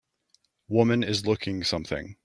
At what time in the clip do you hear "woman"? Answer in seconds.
0.67-1.03